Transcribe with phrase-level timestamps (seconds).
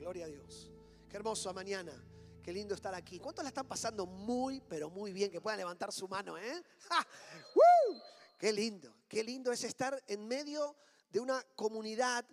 [0.00, 0.70] Gloria a Dios.
[1.10, 1.92] Qué hermoso mañana.
[2.42, 3.18] Qué lindo estar aquí.
[3.18, 5.30] ¿Cuántos la están pasando muy, pero muy bien?
[5.30, 6.62] Que puedan levantar su mano, ¿eh?
[8.38, 8.96] Qué lindo.
[9.06, 10.74] Qué lindo es estar en medio
[11.10, 12.24] de una comunidad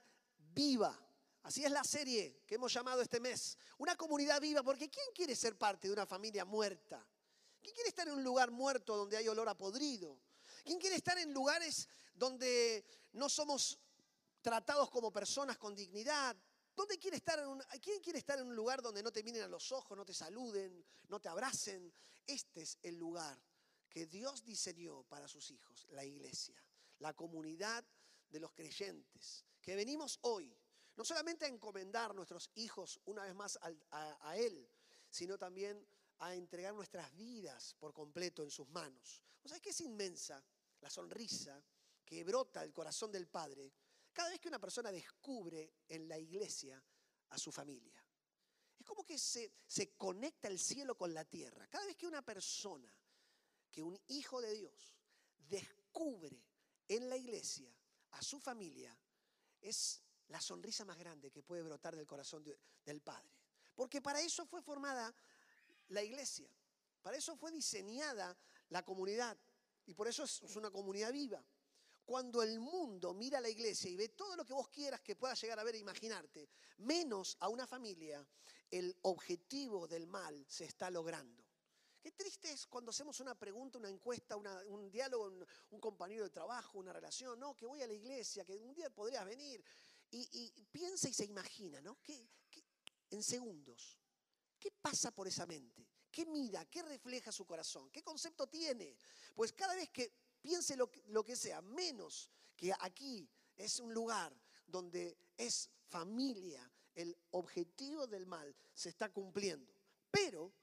[0.54, 0.98] viva.
[1.44, 3.58] Así es la serie que hemos llamado este mes.
[3.80, 7.06] Una comunidad viva, porque ¿quién quiere ser parte de una familia muerta?
[7.62, 10.22] ¿Quién quiere estar en un lugar muerto donde hay olor a podrido?
[10.64, 13.78] ¿Quién quiere estar en lugares donde no somos
[14.42, 16.38] tratados como personas con dignidad?
[16.78, 19.42] ¿Dónde quiere estar en un, ¿Quién quiere estar en un lugar donde no te miren
[19.42, 21.92] a los ojos, no te saluden, no te abracen?
[22.28, 23.36] Este es el lugar
[23.90, 26.64] que Dios diseñó para sus hijos, la iglesia,
[27.00, 27.84] la comunidad
[28.30, 30.56] de los creyentes, que venimos hoy
[30.96, 33.58] no solamente a encomendar nuestros hijos una vez más
[33.92, 34.70] a, Él,
[35.10, 35.84] sino también
[36.20, 39.24] a entregar nuestras vidas por completo en sus manos.
[39.42, 40.44] ¿O sea, que es inmensa
[40.82, 41.60] la sonrisa
[42.06, 43.74] que brota del corazón del Padre
[44.18, 46.84] cada vez que una persona descubre en la iglesia
[47.30, 48.04] a su familia?
[48.80, 51.68] Es como que se, se conecta el cielo con la tierra.
[51.68, 52.92] Cada vez que una persona,
[53.70, 54.98] que un hijo de Dios,
[55.38, 56.44] descubre
[56.88, 57.72] en la iglesia
[58.10, 58.98] a su familia,
[59.62, 63.38] es la sonrisa más grande que puede brotar del corazón de, del Padre.
[63.76, 65.14] Porque para eso fue formada
[65.90, 66.50] la iglesia.
[67.04, 68.36] Para eso fue diseñada
[68.70, 69.38] la comunidad.
[69.86, 71.46] Y por eso es una comunidad viva.
[72.08, 75.18] Cuando el mundo mira a la iglesia y ve todo lo que vos quieras que
[75.18, 78.26] puedas llegar a ver e imaginarte, menos a una familia,
[78.72, 81.44] el objetivo del mal se está logrando.
[82.00, 86.30] Qué triste es cuando hacemos una pregunta, una encuesta, un diálogo, un, un, compañero de
[86.30, 89.62] trabajo, una relación, no, que voy a la iglesia, que un día podrías venir.
[90.10, 92.02] Y, piensa y se imagina, ¿no?
[92.02, 92.64] ¿Qué, qué,
[93.10, 94.00] en segundos,
[94.58, 95.86] ¿qué pasa por esa mente?
[96.10, 96.64] ¿Qué mira?
[96.68, 97.92] ¿Qué refleja su corazón?
[97.92, 98.96] ¿Qué concepto tiene?
[99.36, 103.94] Pues cada vez que piense lo que, lo que sea, menos que aquí es un
[103.94, 104.34] lugar
[104.66, 109.74] donde es familia, el objetivo del mal se está cumpliendo.
[110.10, 110.54] Pero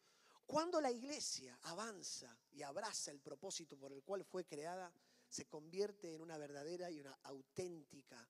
[0.47, 4.91] cuando la iglesia avanza y abraza el propósito por el cual fue creada,
[5.29, 8.27] se convierte en una verdadera y una auténtica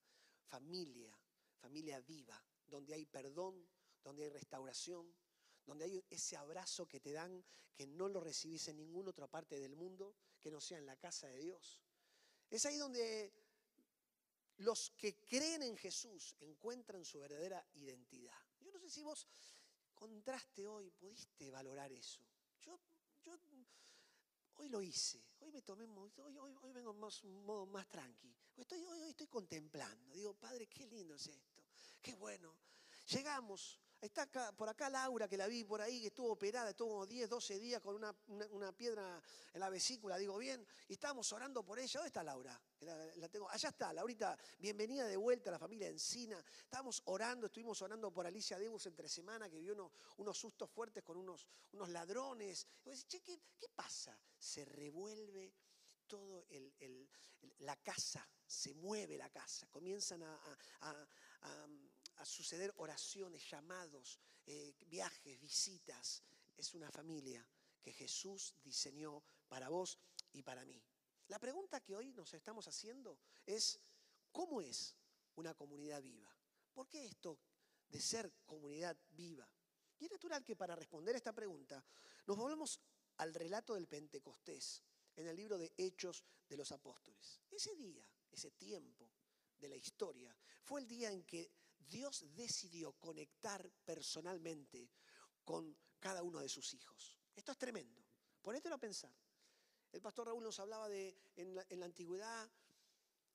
[0.49, 1.17] familia,
[1.61, 3.65] familia viva, donde hay perdón,
[4.03, 5.07] donde hay restauración,
[5.67, 7.45] donde hay ese abrazo que te dan
[7.75, 10.97] que no lo recibís en ninguna otra parte del mundo que no sea en la
[10.97, 11.81] casa de Dios.
[12.51, 13.33] Es ahí donde
[14.59, 18.39] los que creen en Jesús encuentran su verdadera identidad.
[18.61, 19.27] Yo no sé si vos
[19.95, 22.21] contraste hoy, pudiste valorar eso.
[22.63, 22.79] Yo,
[23.23, 23.37] yo
[24.55, 28.35] hoy lo hice, hoy me tomé, hoy, hoy, hoy vengo más, modo más tranqui.
[28.57, 31.65] Estoy, hoy estoy contemplando, digo, Padre, qué lindo es esto,
[32.01, 32.57] qué bueno.
[33.09, 37.26] Llegamos, Está por acá Laura, que la vi por ahí, que estuvo operada, estuvo 10,
[37.26, 38.15] 12 días con una,
[38.50, 41.92] una, piedra en la vesícula, digo bien, y estábamos orando por ella.
[41.94, 42.60] ¿Dónde está Laura?
[42.81, 46.38] La, tengo, allá está, Laurita, bienvenida de vuelta a la familia Encina.
[46.65, 51.03] Estábamos orando, estuvimos orando por Alicia Debus entre semana, que vio unos, unos sustos fuertes
[51.03, 52.66] con unos, unos ladrones.
[53.09, 54.15] ¿qué, ¿qué, pasa?
[54.38, 55.50] Se revuelve
[56.06, 57.09] todo el, el,
[57.60, 60.38] la casa, se mueve la casa, comienzan a
[62.25, 66.23] suceder oraciones, llamados, eh, viajes, visitas.
[66.57, 67.47] Es una familia
[67.83, 69.99] que Jesús diseñó para vos
[70.33, 70.83] y para mí.
[71.29, 73.81] La pregunta que hoy nos estamos haciendo es,
[74.31, 74.95] ¿cómo es
[75.37, 76.35] una comunidad viva?
[76.73, 77.39] ¿Por qué esto
[77.89, 79.49] de ser comunidad viva?
[79.99, 81.85] Y es natural que para responder esta pregunta
[82.27, 82.81] nos volvemos
[83.19, 84.83] al relato del Pentecostés
[85.17, 87.41] en el libro de Hechos de los Apóstoles.
[87.51, 89.11] Ese día, ese tiempo
[89.59, 91.51] de la historia, fue el día en que
[91.89, 94.91] Dios decidió conectar personalmente
[95.45, 97.19] con cada uno de sus hijos.
[97.34, 98.03] Esto es tremendo.
[98.43, 99.15] Ponételo a pensar.
[99.93, 102.50] El pastor Raúl nos hablaba de en en la antigüedad,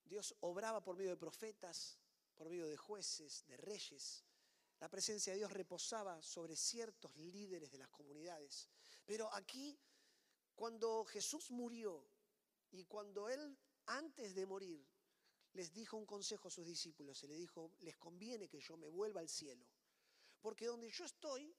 [0.10, 2.00] Dios obraba por medio de profetas,
[2.36, 4.26] por medio de jueces, de reyes.
[4.80, 8.70] La presencia de Dios reposaba sobre ciertos líderes de las comunidades.
[9.06, 9.78] Pero aquí,
[10.56, 12.10] cuando Jesús murió
[12.72, 14.84] y cuando Él, antes de morir,
[15.54, 18.88] les dijo un consejo a sus discípulos, se les dijo, les conviene que yo me
[18.88, 19.66] vuelva al cielo,
[20.42, 21.56] porque donde yo estoy,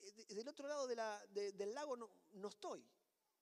[0.00, 2.84] eh, del otro lado de la, de, del lago no, estoy,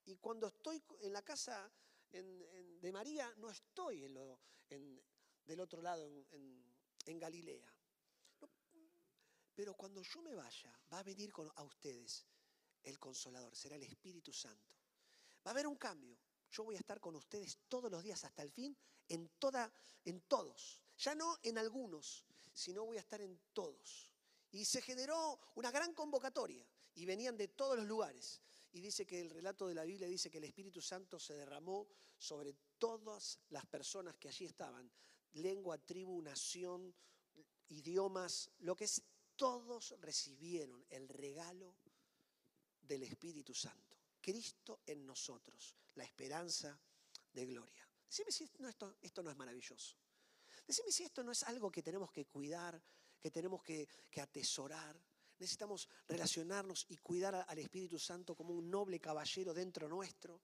[0.07, 1.73] y cuando estoy en la casa
[2.11, 7.75] de María, no estoy del otro lado, en, Galilea.
[9.55, 12.25] Pero cuando yo me vaya, va a venir con, a ustedes
[12.83, 14.75] el consolador, será el Espíritu Santo.
[15.47, 16.19] Va a haber un cambio.
[16.55, 18.77] Yo voy a estar con ustedes todos los días hasta el fin
[19.09, 19.73] en, toda,
[20.05, 20.81] en todos.
[20.99, 24.13] Ya no en algunos, sino voy a estar en todos.
[24.53, 26.65] Y se generó una gran convocatoria
[26.95, 28.41] y venían de todos los lugares.
[28.71, 31.89] Y dice que el relato de la Biblia dice que el Espíritu Santo se derramó
[32.19, 34.89] sobre todas las personas que allí estaban.
[35.33, 36.95] Lengua, tribu, nación,
[37.69, 38.89] idiomas, lo que
[39.35, 41.75] todos recibieron el regalo
[42.81, 43.94] del Espíritu Santo.
[44.25, 46.81] Cristo en nosotros, la esperanza
[47.31, 47.87] de gloria.
[48.09, 49.97] Decime si esto, esto no es maravilloso.
[50.67, 52.81] Decime si esto no es algo que tenemos que cuidar,
[53.21, 53.87] que tenemos que,
[54.23, 54.99] atesorar.
[55.39, 60.41] Necesitamos relacionarnos y cuidar al Espíritu Santo como un noble caballero dentro nuestro.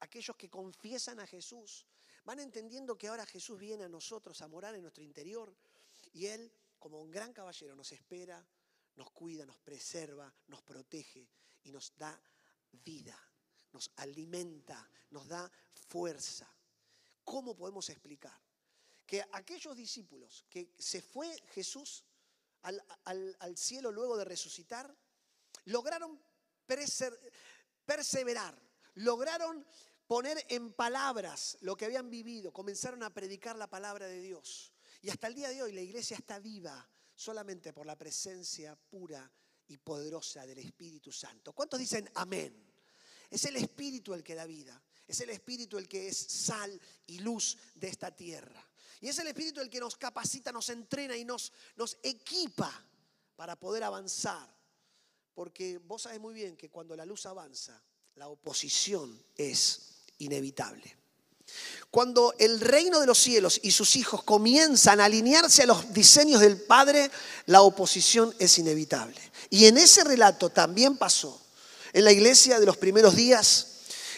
[0.00, 1.84] aquellos que confiesan a Jesús
[2.24, 5.54] van entendiendo que ahora Jesús viene a nosotros a morar en nuestro interior
[6.14, 8.42] y Él, como un gran caballero, nos espera,
[8.94, 11.28] nos cuida, nos preserva, nos protege
[11.64, 12.18] y nos da
[12.84, 13.18] vida,
[13.72, 15.50] nos alimenta, nos da
[15.88, 16.50] fuerza.
[17.24, 18.40] ¿Cómo podemos explicar?
[19.04, 22.04] Que aquellos discípulos que se fue Jesús
[22.62, 24.94] al, cielo luego de resucitar,
[25.66, 26.20] lograron
[27.84, 28.60] perseverar,
[28.94, 29.64] lograron
[30.06, 34.72] poner en palabras lo que habían vivido, comenzaron a predicar la palabra de Dios.
[35.02, 39.30] Y hasta el día de hoy la iglesia está viva solamente por la presencia pura
[39.68, 41.52] y poderosa del Espíritu Santo.
[41.52, 42.65] ¿Cuántos dicen amén?
[43.30, 44.80] Es el Espíritu el que da vida.
[45.06, 48.64] Es el Espíritu el que es sal y luz de esta tierra.
[49.00, 52.72] Y es el Espíritu el que nos capacita, nos entrena y nos, nos equipa
[53.36, 54.48] para poder avanzar.
[55.34, 57.80] Porque vos sabés muy bien que cuando la luz avanza,
[58.16, 60.96] la oposición es inevitable.
[61.90, 66.40] Cuando el reino de los cielos y sus hijos comienzan a alinearse a los diseños
[66.40, 67.10] del Padre,
[67.46, 69.20] la oposición es inevitable.
[69.50, 71.45] Y en ese relato también pasó.
[71.96, 73.68] En la iglesia de los primeros días,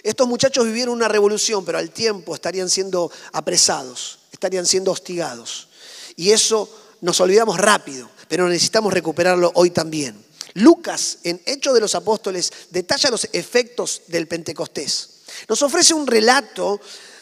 [0.02, 5.68] estos muchachos vivieron una revolución, pero al tiempo estarían siendo apresados, estarían siendo hostigados.
[6.16, 6.68] Y eso
[7.02, 10.20] nos olvidamos rápido, pero necesitamos recuperarlo hoy también.
[10.54, 15.10] Lucas, en Hechos de los Apóstoles, detalla los efectos del Pentecostés.
[15.48, 16.80] Nos ofrece un relato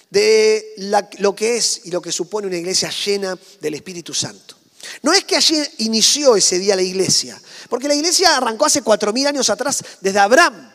[0.08, 0.72] de
[1.18, 4.55] lo que es y lo que supone una iglesia llena del Espíritu Santo.
[5.02, 9.12] No es que allí inició ese día la iglesia, porque la iglesia arrancó hace cuatro
[9.12, 10.72] mil años atrás, desde Abraham.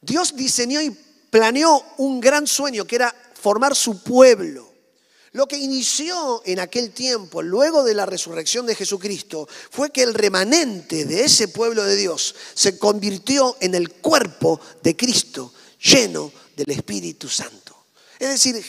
[0.00, 0.90] Dios diseñó y
[1.30, 4.70] planeó un gran sueño que era formar su pueblo.
[5.32, 10.12] Lo que inició en aquel tiempo, luego de la resurrección de Jesucristo, fue que el
[10.12, 16.70] remanente de ese pueblo de Dios se convirtió en el cuerpo de Cristo, lleno del
[16.76, 17.86] Espíritu Santo.
[18.18, 18.62] Es decir,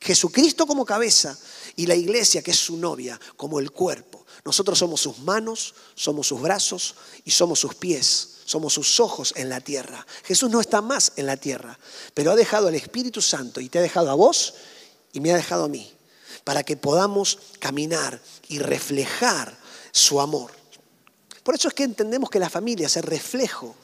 [0.00, 1.36] Jesucristo como cabeza
[1.76, 4.24] y la iglesia, que es su novia, como el cuerpo.
[4.44, 6.94] Nosotros somos sus manos, somos sus brazos
[7.24, 10.06] y somos sus pies somos sus ojos en la tierra.
[10.24, 11.78] Jesús no está más en la tierra,
[12.14, 14.54] pero ha dejado al Espíritu Santo y te ha dejado a vos
[15.12, 15.92] y me ha dejado a mí,
[16.44, 19.56] para que podamos caminar y reflejar
[19.90, 20.52] su amor.
[21.42, 23.74] Por eso es que entendemos que la familia es el reflejo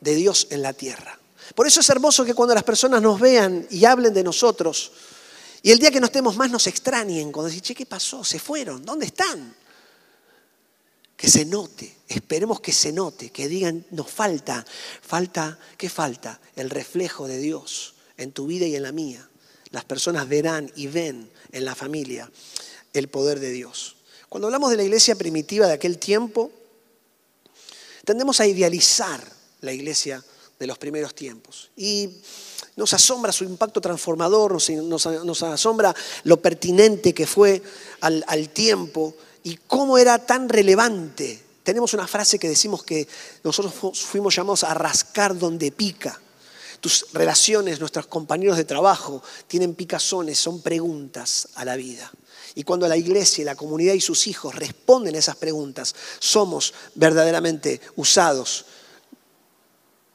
[0.00, 1.18] de Dios en la tierra.
[1.54, 4.92] Por eso es hermoso que cuando las personas nos vean y hablen de nosotros,
[5.62, 8.24] y el día que no estemos más nos extrañen, cuando dicen, che, ¿qué pasó?
[8.24, 8.84] ¿Se fueron?
[8.84, 9.54] ¿Dónde están?
[11.20, 14.64] que se note, esperemos que se note, que digan, nos falta,
[15.02, 16.40] falta, ¿qué falta?
[16.56, 19.28] El reflejo de Dios en tu vida y en la mía.
[19.68, 22.32] Las personas verán y ven en la familia
[22.94, 23.96] el poder de Dios.
[24.30, 26.50] Cuando hablamos de la iglesia primitiva de aquel tiempo,
[28.06, 29.22] tendemos a idealizar
[29.60, 30.24] la iglesia
[30.60, 31.70] de los primeros tiempos.
[31.74, 32.10] Y
[32.76, 37.62] nos asombra su impacto transformador, nos, asombra lo pertinente que fue
[38.02, 41.42] al, al tiempo y cómo era tan relevante.
[41.62, 43.08] Tenemos una frase que decimos que
[43.42, 46.20] nosotros fuimos llamados a rascar donde pica.
[46.80, 52.10] Tus relaciones, nuestros compañeros de trabajo tienen picazones, son preguntas a la vida.
[52.54, 57.80] Y cuando la iglesia, la comunidad y sus hijos responden a esas preguntas, somos verdaderamente
[57.96, 58.66] usados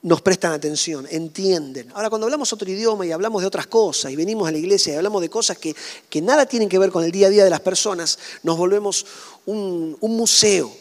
[0.05, 1.91] nos prestan atención, entienden.
[1.95, 4.93] Ahora, cuando hablamos otro idioma y hablamos de otras cosas y venimos a la iglesia
[4.93, 5.75] y hablamos de cosas que,
[6.21, 9.03] nada tienen que ver con el día a día de las personas, nos volvemos
[9.47, 10.71] un, un museo.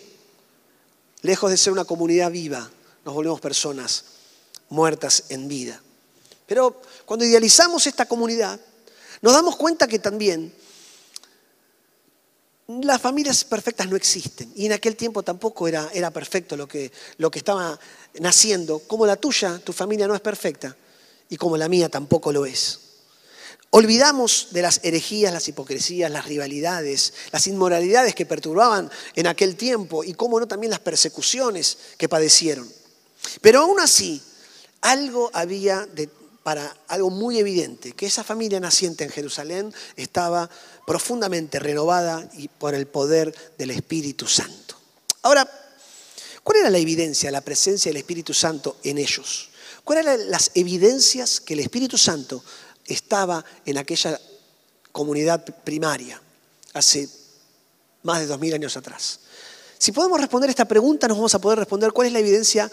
[1.22, 2.70] Lejos de ser una comunidad viva,
[3.02, 4.04] nos volvemos personas
[4.68, 5.80] muertas en vida.
[6.46, 8.60] Pero cuando idealizamos esta comunidad,
[9.22, 10.52] nos damos cuenta que también
[12.66, 16.90] las familias perfectas no existen y en aquel tiempo tampoco era, era perfecto lo que,
[17.18, 17.78] lo que estaba
[18.20, 18.78] naciendo.
[18.80, 20.76] Como la tuya, tu familia no es perfecta
[21.28, 22.80] y como la mía tampoco lo es.
[23.70, 30.04] Olvidamos de las herejías, las hipocresías, las rivalidades, las inmoralidades que perturbaban en aquel tiempo
[30.04, 32.70] y, cómo no, también las persecuciones que padecieron.
[33.40, 34.22] Pero aún así,
[34.80, 35.88] algo había
[36.44, 40.48] para algo muy evidente, que esa familia naciente en Jerusalén estaba
[40.86, 44.76] profundamente renovada y por el poder del Espíritu Santo.
[45.22, 45.48] Ahora,
[46.42, 49.50] ¿cuál era la evidencia, la presencia del Espíritu Santo en ellos?
[49.84, 52.42] ¿Cuáles eran las evidencias que el Espíritu Santo
[52.86, 54.20] estaba en aquella
[54.92, 56.20] comunidad primaria
[56.72, 57.08] hace
[58.02, 59.20] más de dos mil años atrás?
[59.78, 62.70] Si podemos responder esta pregunta, nos vamos a poder responder cuál es la evidencia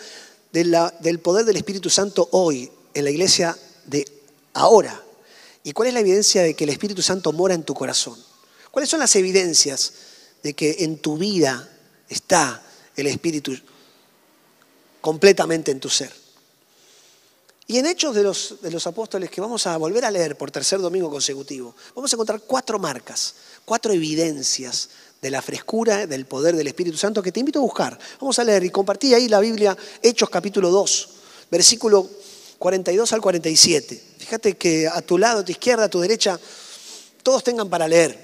[0.51, 4.05] del poder del Espíritu Santo hoy en la iglesia de
[4.53, 5.01] ahora.
[5.63, 8.17] ¿Y cuál es la evidencia de que el Espíritu Santo mora en tu corazón?
[8.71, 9.93] ¿Cuáles son las evidencias
[10.41, 11.69] de que en tu vida
[12.09, 12.63] está
[12.95, 13.53] el Espíritu
[15.01, 16.11] completamente en tu ser?
[17.67, 20.51] Y en Hechos de los, de los Apóstoles, que vamos a volver a leer por
[20.51, 24.89] tercer domingo consecutivo, vamos a encontrar cuatro marcas, cuatro evidencias
[25.21, 27.97] de la frescura, del poder del Espíritu Santo, que te invito a buscar.
[28.19, 31.09] Vamos a leer y compartí ahí la Biblia, Hechos capítulo 2,
[31.51, 32.09] versículo
[32.61, 34.03] 42 al 47.
[34.19, 36.39] Fíjate que a tu lado, a tu izquierda, a tu derecha,
[37.23, 38.15] todos tengan para leer.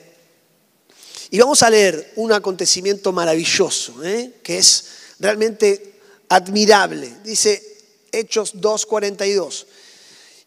[1.32, 4.36] Y vamos a leer un acontecimiento maravilloso, ¿eh?
[4.44, 7.18] que es realmente admirable.
[7.24, 7.64] Dice
[8.12, 9.66] Hechos 2.42.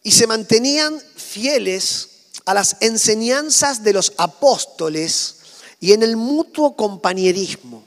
[0.05, 2.11] Y se mantenían fieles
[2.45, 5.35] a las enseñanzas de los apóstoles
[5.81, 7.85] y en el mutuo compañerismo,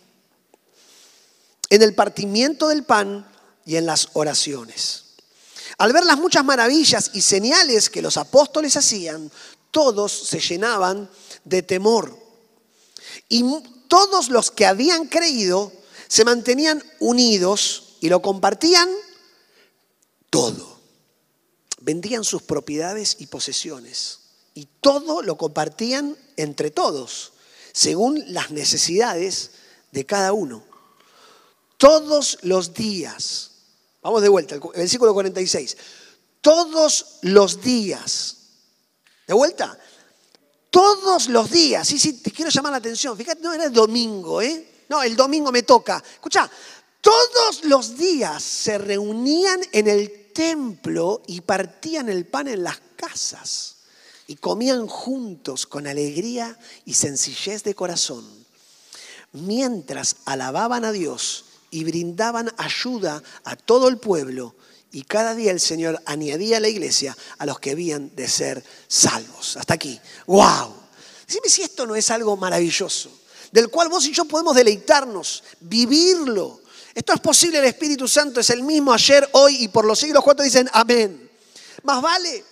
[1.69, 3.25] en el partimiento del pan
[3.65, 5.02] y en las oraciones.
[5.77, 9.31] Al ver las muchas maravillas y señales que los apóstoles hacían,
[9.71, 11.09] todos se llenaban
[11.43, 12.17] de temor.
[13.29, 13.43] Y
[13.87, 15.71] todos los que habían creído
[16.07, 18.89] se mantenían unidos y lo compartían
[20.29, 20.79] todo.
[21.81, 24.19] Vendían sus propiedades y posesiones
[24.53, 27.33] y todo lo compartían entre todos,
[27.71, 29.51] según las necesidades
[29.91, 30.63] de cada uno.
[31.77, 33.52] Todos los días
[34.03, 35.77] Vamos de vuelta, el versículo 46.
[36.41, 38.37] Todos los días.
[39.25, 39.79] ¿De vuelta?
[40.69, 41.87] Todos los días.
[41.87, 43.15] Sí, sí, te quiero llamar la atención.
[43.15, 44.85] Fíjate, no era el domingo, ¿eh?
[44.89, 46.03] No, el domingo me toca.
[46.13, 46.49] Escucha,
[46.99, 53.77] todos los días se reunían en el templo y partían el pan en las casas
[54.27, 58.25] y comían juntos con alegría y sencillez de corazón,
[59.31, 64.55] mientras alababan a Dios y brindaban ayuda a todo el pueblo.
[64.91, 68.63] Y cada día el Señor añadía a la iglesia a los que habían de ser
[68.87, 69.57] salvos.
[69.57, 69.99] Hasta aquí.
[70.27, 70.75] ¡Wow!
[71.27, 73.09] Dime si esto no es algo maravilloso,
[73.51, 76.61] del cual vos y yo podemos deleitarnos, vivirlo.
[76.93, 80.23] Esto es posible, el Espíritu Santo es el mismo ayer, hoy y por los siglos.
[80.23, 81.31] ¿Cuántos dicen amén?
[81.81, 82.45] Más vale,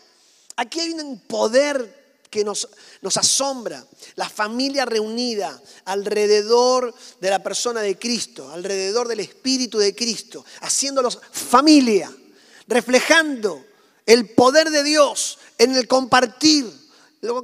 [0.55, 2.00] aquí hay un poder
[2.31, 2.67] que nos,
[3.15, 3.85] asombra.
[4.15, 11.19] La familia reunida alrededor de la persona de Cristo, alrededor del Espíritu de Cristo, haciéndolos
[11.31, 12.11] familia,
[12.67, 13.63] reflejando
[14.05, 16.71] el poder de Dios en el compartir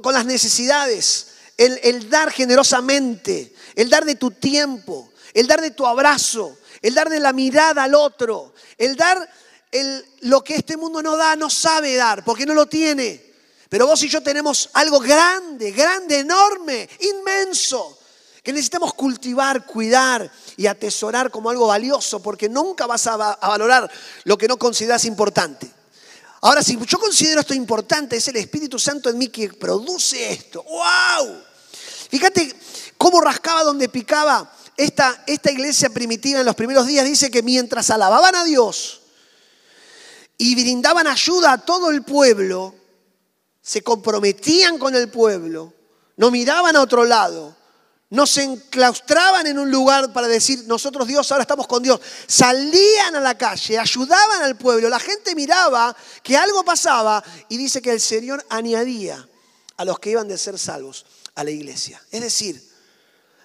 [0.02, 5.70] con las necesidades, el, el dar generosamente, el dar de tu tiempo, el dar de
[5.70, 9.28] tu abrazo, el dar de la mirada al otro, el dar
[9.70, 13.27] el, lo que este mundo no da, no sabe dar, porque no lo tiene.
[13.68, 17.98] Pero vos y yo tenemos algo grande, grande, enorme, inmenso,
[18.42, 23.90] que necesitamos cultivar, cuidar y atesorar como algo valioso, porque nunca vas a, valorar
[24.24, 25.70] lo que no consideras importante.
[26.40, 30.62] Ahora, si yo considero esto importante, es el Espíritu Santo en mí que produce esto.
[30.62, 31.42] ¡Wow!
[32.10, 32.54] Fíjate
[32.96, 37.04] cómo rascaba donde picaba esta, esta iglesia primitiva en los primeros días.
[37.04, 39.02] Dice que mientras alababan a Dios
[40.38, 42.74] y brindaban ayuda a todo el pueblo,
[43.68, 45.74] se comprometían con el pueblo,
[46.16, 47.54] no miraban a otro lado,
[48.08, 52.00] no se enclaustraban en un lugar para decir, nosotros Dios, ahora estamos con Dios.
[52.26, 57.82] Salían a la calle, ayudaban al pueblo, la gente miraba que algo pasaba y dice
[57.82, 59.28] que el Señor añadía
[59.76, 62.02] a los que iban de ser salvos a la iglesia.
[62.10, 62.66] Es decir,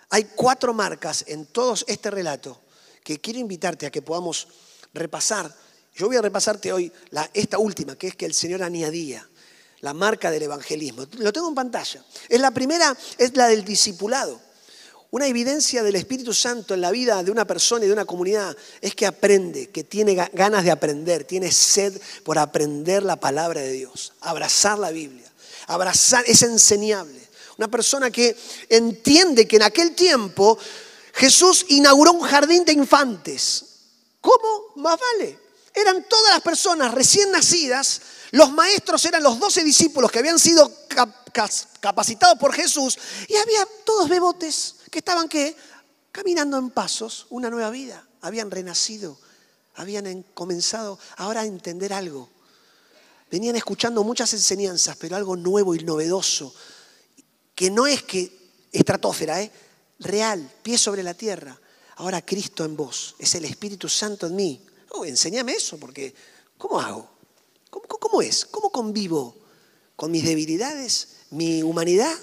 [0.09, 2.61] hay cuatro marcas en todo este relato
[3.03, 4.47] que quiero invitarte a que podamos
[4.93, 5.53] repasar.
[5.93, 9.27] Yo voy a repasarte hoy la, esta última, que es que el Señor añadía
[9.83, 11.05] la marca del evangelismo.
[11.17, 12.03] Lo tengo en pantalla.
[12.29, 14.39] Es la primera, es la del discipulado.
[15.11, 18.55] Una evidencia del Espíritu Santo en la vida de una persona y de una comunidad
[18.79, 23.73] es que aprende, que tiene ganas de aprender, tiene sed por aprender la palabra de
[23.73, 25.29] Dios, abrazar la Biblia,
[25.67, 27.19] abrazar, es enseñable.
[27.57, 28.37] Una persona que
[28.69, 30.57] entiende que en aquel tiempo
[31.13, 33.65] Jesús inauguró un jardín de infantes.
[34.21, 34.71] ¿Cómo?
[34.77, 35.37] Más vale.
[35.73, 37.99] Eran todas las personas recién nacidas
[38.33, 40.71] los maestros eran los doce discípulos que habían sido
[41.79, 42.97] capacitados por Jesús
[43.27, 45.55] y había todos bebotes que estaban ¿qué?
[46.11, 48.07] caminando en pasos, una nueva vida.
[48.21, 49.19] Habían renacido,
[49.75, 52.27] habían comenzado ahora a entender algo.
[53.29, 56.55] Venían escuchando muchas enseñanzas, pero algo nuevo y novedoso,
[57.53, 59.51] que no es que estratosfera, ¿eh?
[59.99, 61.55] real, pie sobre la tierra.
[61.97, 64.65] Ahora Cristo en vos, es el Espíritu Santo en mí.
[64.89, 66.15] Oh, enséñame eso, porque
[66.57, 67.12] ¿cómo hago?
[67.81, 68.45] ¿Cómo, es?
[68.45, 69.35] ¿Cómo convivo
[69.95, 72.13] con mis debilidades, mi humanidad,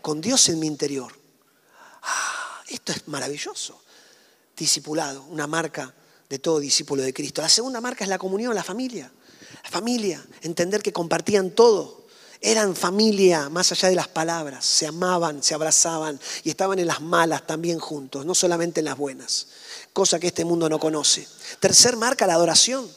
[0.00, 1.12] con Dios en mi interior?
[2.02, 3.82] Ah, esto es maravilloso.
[4.56, 5.94] discipulado, una marca
[6.30, 7.42] de todo discípulo de Cristo.
[7.42, 9.12] La segunda marca es la comunión, la familia.
[9.62, 12.06] La familia, entender que compartían todo.
[12.40, 17.00] Eran familia más allá de las palabras, se amaban, se abrazaban y estaban en las
[17.00, 19.48] malas también juntos, no solamente en las buenas,
[19.92, 21.26] cosa que este mundo no conoce.
[21.60, 22.88] Tercer marca, la adoración.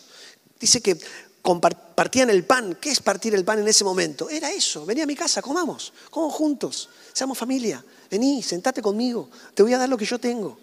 [0.59, 0.99] Dice que
[1.41, 2.77] compartían el pan.
[2.79, 4.29] ¿Qué es partir el pan en ese momento?
[4.29, 9.63] Era eso, vení a mi casa, comamos, comamos juntos, seamos familia, vení, sentate conmigo, te
[9.63, 10.58] voy a dar lo que yo tengo.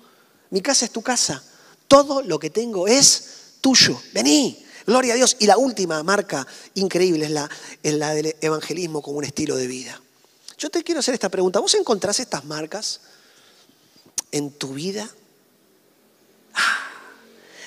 [0.50, 1.42] Mi casa es tu casa,
[1.88, 4.62] todo lo que tengo es tuyo, vení.
[4.86, 5.36] Gloria a Dios.
[5.40, 7.50] Y la última marca increíble es la,
[7.82, 10.00] es la del evangelismo como un estilo de vida.
[10.58, 11.58] Yo te quiero hacer esta pregunta.
[11.58, 13.00] ¿Vos encontrás estas marcas
[14.30, 15.10] en tu vida?
[16.54, 16.88] Ah,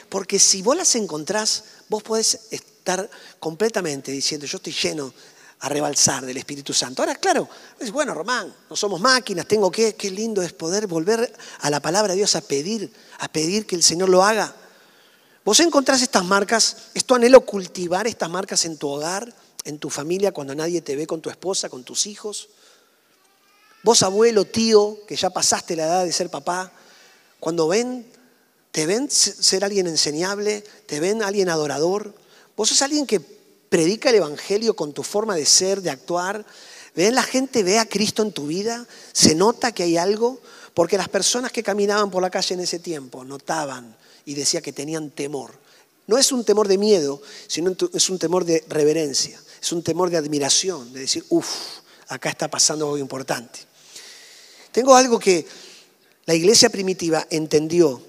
[0.07, 2.47] porque si vos las encontrás, vos podés
[2.89, 5.13] estar completamente diciendo, yo estoy lleno
[5.59, 7.01] a rebalsar del Espíritu Santo.
[7.01, 7.47] Ahora, claro,
[7.79, 11.81] es bueno, Román, no somos máquinas, tengo que, qué lindo es poder volver a la
[11.81, 14.55] palabra de Dios a pedir, a pedir que el Señor lo haga.
[15.43, 19.33] Vos encontrás estas marcas, es tu anhelo cultivar estas marcas en tu hogar,
[19.65, 22.49] en tu familia, cuando nadie te ve con tu esposa, con tus hijos.
[23.83, 26.71] Vos, abuelo, tío, que ya pasaste la edad de ser papá,
[27.39, 28.05] cuando ven,
[28.71, 32.13] te ven ser alguien enseñable, te ven alguien adorador.
[32.59, 36.45] Vos sos alguien que predica el Evangelio con tu forma de ser, de actuar.
[36.93, 37.15] ¿Ven?
[37.15, 40.41] La gente ve a Cristo en tu vida, se nota que hay algo,
[40.73, 44.73] porque las personas que caminaban por la calle en ese tiempo notaban y decía que
[44.73, 45.53] tenían temor.
[46.05, 50.09] No es un temor de miedo, sino es un temor de reverencia, es un temor
[50.09, 51.47] de admiración, de decir, uff,
[52.09, 53.59] acá está pasando algo importante.
[54.73, 55.47] Tengo algo que
[56.25, 58.01] la iglesia primitiva entendió,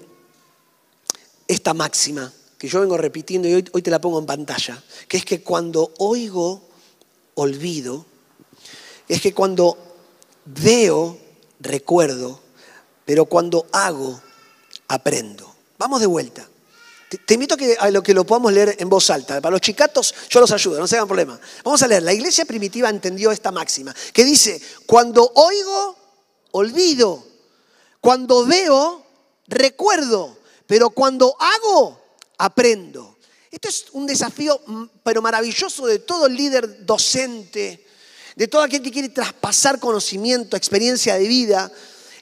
[1.47, 5.17] esta máxima, que yo vengo repitiendo y hoy, hoy te la pongo en pantalla, que
[5.17, 6.61] es que cuando oigo,
[7.33, 8.05] olvido,
[9.07, 9.79] es que cuando
[10.45, 11.17] veo,
[11.59, 12.39] recuerdo,
[13.03, 14.21] pero cuando hago,
[14.89, 15.51] aprendo.
[15.79, 16.47] Vamos de vuelta.
[17.25, 19.41] Te, invito a, que, a lo que lo podamos leer en voz alta.
[19.41, 21.39] Para los chicatos yo los ayudo, no se hagan problema.
[21.63, 22.03] Vamos a leer.
[22.03, 25.97] La iglesia primitiva entendió esta máxima, que dice, cuando oigo,
[26.51, 27.25] olvido.
[27.99, 29.03] Cuando veo,
[29.47, 30.37] recuerdo.
[30.67, 32.00] Pero cuando hago,
[32.41, 33.17] aprendo.
[33.51, 37.85] Esto es un desafío, mm, pero maravilloso de todo líder docente,
[38.35, 41.71] de todo aquel que quiere traspasar conocimiento, experiencia de vida.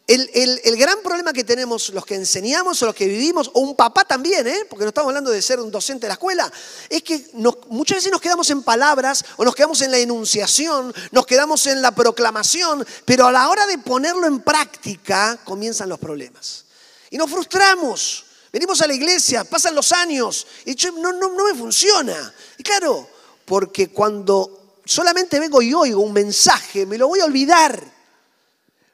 [0.07, 4.03] El, gran problema que tenemos los que enseñamos o los que vivimos, o un papá
[4.05, 4.65] también, ¿eh?
[4.67, 6.51] porque no estamos hablando de ser un docente de la escuela,
[6.89, 7.29] es que
[7.67, 11.83] muchas veces nos quedamos en palabras o nos quedamos en la enunciación, nos quedamos en
[11.83, 16.65] la proclamación, pero a la hora de ponerlo en práctica comienzan los problemas.
[17.11, 18.25] Y nos frustramos.
[18.51, 22.33] Venimos a la iglesia, pasan los años y no, me funciona.
[22.57, 23.07] Y claro,
[23.45, 27.79] porque cuando solamente vengo y oigo un mensaje, me lo voy a olvidar.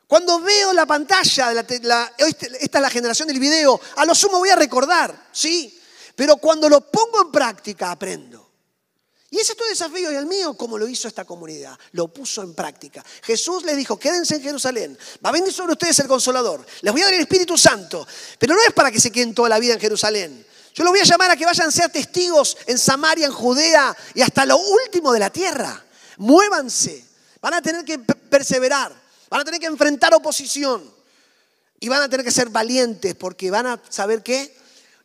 [0.07, 4.55] Cuando veo la pantalla, esta es la generación del video, a lo sumo voy a
[4.55, 5.81] recordar, ¿sí?
[6.15, 8.44] Pero cuando lo pongo en práctica, aprendo.
[9.35, 11.77] Y ese es tu desafío y el mío, como lo hizo esta comunidad.
[11.91, 13.03] Lo puso en práctica.
[13.21, 14.97] Jesús les dijo, quédense en Jerusalén.
[15.23, 16.65] Va a venir sobre ustedes el consolador.
[16.81, 18.07] Les voy a dar el Espíritu Santo.
[18.39, 20.47] Pero no es para que se queden toda la vida en Jerusalén.
[20.73, 23.93] Yo los voy a llamar a que vayan a ser testigos en Samaria, en Judea
[24.13, 25.83] y hasta lo último de la tierra.
[26.15, 27.05] Muévanse.
[27.41, 28.95] Van a tener que perseverar.
[29.29, 30.89] Van a tener que enfrentar oposición
[31.81, 34.55] y van a tener que ser valientes porque van a saber qué.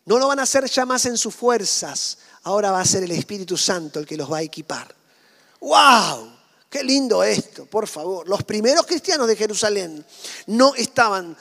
[0.04, 2.18] No lo van a hacer ya más en sus fuerzas.
[2.44, 4.94] Ahora va a ser el Espíritu Santo el que los va a equipar.
[5.60, 6.32] ¡Wow!
[6.70, 8.28] Qué lindo esto, por favor.
[8.28, 10.04] Los primeros cristianos de Jerusalén
[10.46, 11.36] no estaban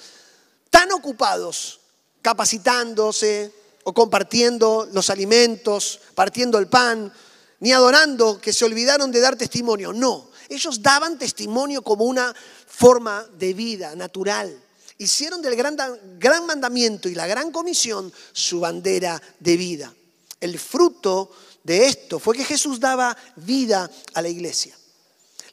[0.69, 1.79] tan ocupados
[2.21, 7.13] capacitándose o compartiendo los alimentos, partiendo el pan,
[7.59, 9.93] ni adorando que se olvidaron de dar testimonio.
[9.93, 12.33] No, ellos daban testimonio como una
[12.67, 14.59] forma de vida natural.
[14.97, 15.77] Hicieron del gran,
[16.17, 19.93] gran mandamiento y la gran comisión su bandera de vida.
[20.39, 21.32] El fruto
[21.63, 24.78] de esto fue que Jesús daba vida a la iglesia.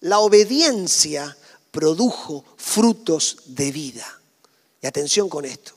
[0.01, 1.37] La obediencia
[1.70, 4.20] produjo frutos de vida.
[4.81, 5.72] Y atención con esto.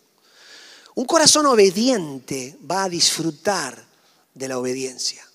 [0.96, 3.86] Un corazón obediente va a disfrutar
[4.34, 5.26] de la obediencia.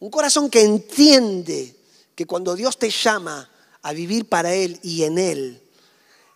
[0.00, 1.76] Un corazón que entiende
[2.14, 3.48] que cuando Dios te llama
[3.82, 5.62] a vivir para Él y en Él,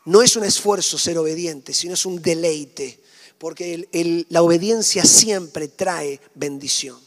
[0.05, 3.03] no es un esfuerzo ser obediente, sino es un deleite,
[3.39, 7.07] porque la obediencia siempre trae bendición.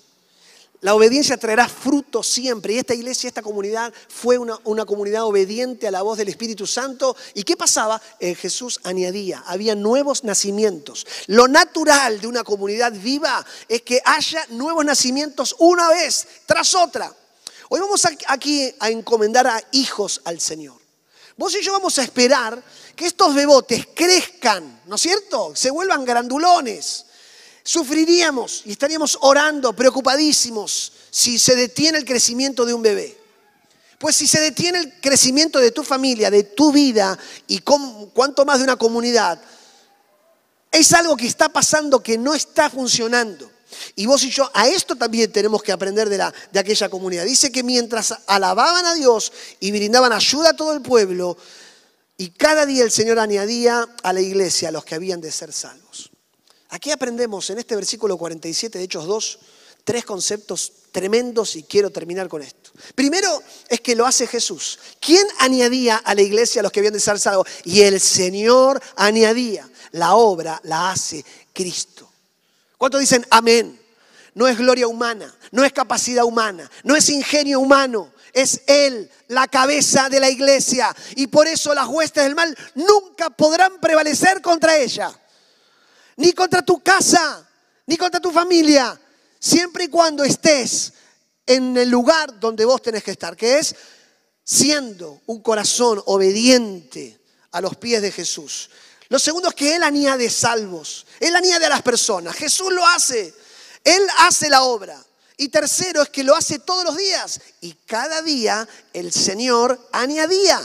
[0.82, 2.74] La obediencia traerá fruto siempre.
[2.74, 7.16] Y esta iglesia, esta comunidad fue una, comunidad obediente a la voz del Espíritu Santo.
[7.34, 8.02] ¿Y qué pasaba?
[8.20, 11.06] Eh, Jesús añadía, había nuevos nacimientos.
[11.28, 17.14] Lo natural de una comunidad viva es que haya nuevos nacimientos una vez tras otra.
[17.68, 20.79] Hoy vamos aquí a encomendar a hijos al Señor.
[21.40, 22.62] Vos y yo vamos a esperar
[22.98, 25.54] que estos bebotes crezcan, ¿no es cierto?
[25.56, 27.06] Se vuelvan grandulones.
[27.64, 33.18] Sufriríamos y estaríamos orando, preocupadísimos, si se detiene el crecimiento de un bebé.
[34.00, 38.58] Pues si se detiene el crecimiento de tu familia, de tu vida y cuanto más
[38.58, 39.42] de una comunidad,
[40.70, 43.50] es algo que está pasando que no está funcionando.
[43.96, 47.26] Y vos y yo a esto también tenemos que aprender de, la, de aquella comunidad.
[47.26, 51.38] Dice que mientras alababan a Dios y brindaban ayuda a todo el pueblo,
[52.18, 55.54] y cada día el Señor añadía a la iglesia a los que habían de ser
[55.54, 56.10] salvos.
[56.70, 59.40] Aquí aprendemos en este versículo 47 de Hechos 2
[59.84, 62.72] tres conceptos tremendos y quiero terminar con esto.
[62.94, 64.78] Primero es que lo hace Jesús.
[65.00, 67.48] ¿Quién añadía a la iglesia a los que habían de ser salvos?
[67.64, 69.68] Y el Señor añadía.
[69.94, 72.09] La obra la hace Cristo.
[72.80, 73.78] ¿Cuántos dicen amén?
[74.34, 79.50] No es gloria humana, no es capacidad humana, no es ingenio humano, es Él, la
[79.50, 80.96] cabeza de la iglesia.
[81.18, 85.12] Y por eso las huestes del mal nunca podrán prevalecer contra ella.
[86.16, 87.46] Ni contra tu casa,
[87.86, 88.98] ni contra tu familia,
[89.38, 90.94] siempre y cuando estés
[91.46, 93.76] en el lugar donde vos tenés que estar, que es
[94.42, 97.20] siendo un corazón obediente
[97.52, 98.70] a los pies de Jesús.
[99.10, 103.34] Lo segundo es que Él añade salvos, Él añade a las personas, Jesús lo hace,
[103.84, 105.04] Él hace la obra.
[105.36, 110.62] Y tercero es que lo hace todos los días y cada día el Señor añadía.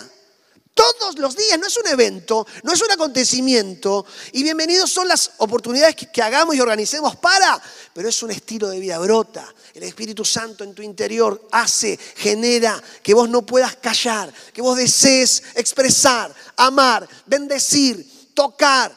[0.75, 4.05] Todos los días, no es un evento, no es un acontecimiento.
[4.33, 7.63] Y bienvenidos son las oportunidades que, que, hagamos y organicemos para,
[7.95, 9.55] pero es un estilo de vida, brota.
[9.73, 14.77] El Espíritu Santo en tu interior hace, genera que vos no puedas callar, que vos
[14.77, 18.95] desees expresar, amar, bendecir, tocar,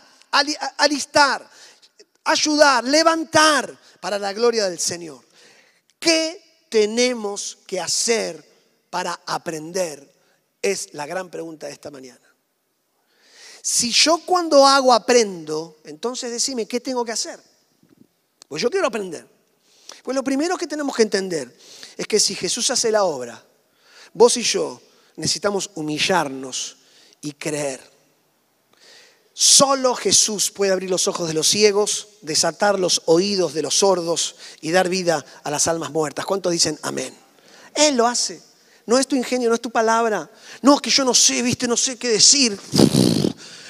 [0.77, 1.49] alistar,
[2.23, 5.23] ayudar, levantar para la gloria del Señor.
[5.99, 8.43] ¿Qué tenemos que hacer
[8.89, 10.13] para aprender?
[10.61, 12.21] Es la gran pregunta de esta mañana.
[13.61, 17.39] Si yo cuando hago aprendo, entonces decime, ¿qué tengo que hacer?
[18.47, 19.27] Pues yo quiero aprender.
[20.03, 21.53] Pues lo primero que tenemos que entender
[21.97, 23.43] es que si Jesús hace la obra,
[24.13, 24.81] vos y yo
[25.17, 26.77] necesitamos humillarnos
[27.19, 27.96] y creer.
[29.39, 34.35] Solo Jesús puede abrir los ojos de los ciegos, desatar los oídos de los sordos
[34.61, 36.25] y dar vida a las almas muertas.
[36.25, 37.15] ¿Cuántos dicen amén?
[37.75, 38.41] Él lo hace.
[38.87, 40.27] No es tu ingenio, no es tu palabra.
[40.63, 42.59] No, es que yo no sé, viste, no sé qué decir.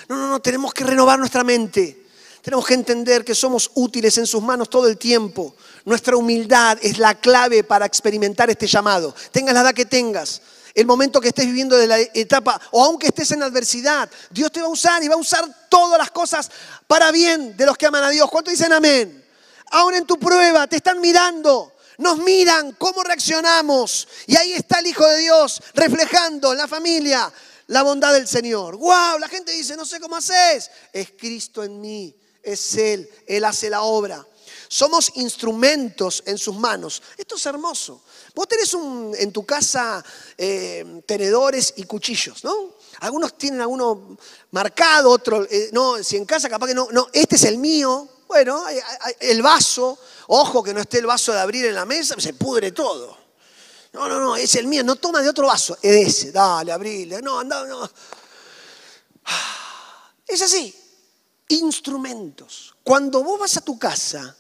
[0.08, 2.06] No, no, no, tenemos que renovar nuestra mente.
[2.42, 5.54] Tenemos que entender que somos útiles en sus manos todo el tiempo.
[5.84, 9.14] Nuestra humildad es la clave para experimentar este llamado.
[9.34, 10.42] Tengas la edad que tengas
[10.78, 14.62] el momento que estés viviendo de la etapa, o aunque estés en adversidad, Dios te
[14.62, 16.52] va a usar y va a usar todas las cosas
[16.86, 18.30] para bien de los que aman a Dios.
[18.30, 19.26] ¿Cuántos dicen amén?
[19.72, 24.08] Aún en tu prueba te están mirando, nos miran cómo reaccionamos.
[24.28, 27.34] Y ahí está el Hijo de Dios reflejando en la familia
[27.66, 28.78] la bondad del Señor.
[28.78, 29.18] ¡Wow!
[29.18, 30.70] La gente dice, no sé cómo haces.
[30.94, 34.24] Es Cristo en mí, es Él, Él hace la obra.
[34.68, 37.02] Somos instrumentos en sus manos.
[37.18, 38.04] Esto es hermoso.
[38.38, 38.72] Vos tenés
[39.20, 40.06] en tu casa
[40.38, 42.76] eh, tenedores y cuchillos, ¿no?
[43.00, 44.16] Algunos tienen alguno
[44.52, 48.08] marcado, otro, eh, no, si en casa capaz que no, no, este es el mío.
[48.28, 48.64] Bueno,
[49.22, 49.98] el vaso,
[50.28, 53.18] ojo que no esté el vaso de abrir en la mesa, se pudre todo.
[53.94, 57.24] No, no, no, es el mío, no toma de otro vaso, es ese, dale, abrile,
[57.24, 57.90] no, anda, no.
[60.28, 60.76] Es así,
[61.48, 62.76] instrumentos.
[62.84, 64.38] Cuando vos vas a tu casa,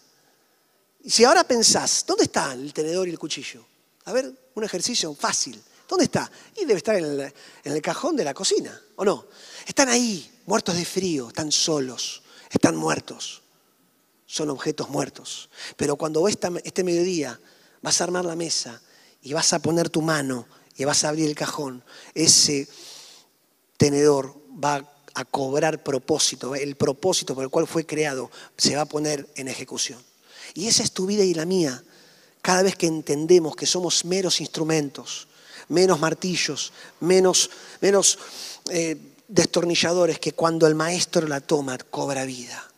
[1.03, 3.65] si ahora pensás, ¿dónde está el tenedor y el cuchillo?
[4.07, 5.61] A ver, un ejercicio fácil.
[5.87, 6.31] ¿Dónde está?
[6.55, 7.33] Y debe estar en
[7.65, 9.27] el, cajón de la cocina, ¿o no?
[9.65, 13.41] Están ahí, muertos de frío, están solos, están muertos.
[14.25, 15.49] Son objetos muertos.
[15.75, 17.37] Pero cuando este mediodía
[17.81, 18.81] vas a armar la mesa
[19.21, 22.69] y vas a poner tu mano y vas a abrir el cajón, ese
[23.75, 28.85] tenedor va a cobrar propósito, el propósito por el cual fue creado se va a
[28.85, 30.01] poner en ejecución.
[30.53, 31.83] Y esa es tu vida y la mía.
[32.47, 35.27] Cada vez que entendemos que somos meros instrumentos,
[35.67, 37.49] menos martillos, menos,
[37.81, 38.17] menos
[38.69, 38.95] eh,
[39.27, 42.71] destornilladores, que cuando el maestro la toma cobra vida.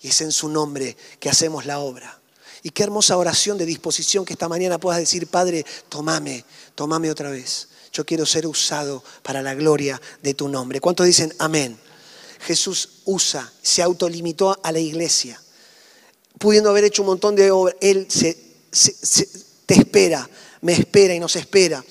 [0.00, 2.20] Y es en su nombre que hacemos la obra.
[2.64, 7.30] Y qué hermosa oración de disposición que esta mañana puedas decir, Padre, tomame, tomame otra
[7.30, 7.68] vez.
[7.92, 10.80] Yo quiero ser usado para la gloria de tu nombre.
[10.80, 11.78] ¿Cuántos dicen amén?
[12.40, 15.40] Jesús usa, se autolimitó a la iglesia
[16.38, 18.08] pudiendo haber hecho un montón de obras, Él
[19.66, 20.28] te espera,
[20.60, 21.84] me espera y nos espera.